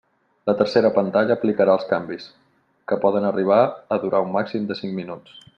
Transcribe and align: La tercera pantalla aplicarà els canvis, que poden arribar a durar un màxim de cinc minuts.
La 0.49 0.53
tercera 0.61 0.89
pantalla 0.95 1.35
aplicarà 1.39 1.75
els 1.79 1.85
canvis, 1.91 2.27
que 2.93 2.99
poden 3.07 3.31
arribar 3.33 3.61
a 3.97 4.03
durar 4.07 4.27
un 4.29 4.37
màxim 4.41 4.69
de 4.73 4.83
cinc 4.85 5.01
minuts. 5.03 5.41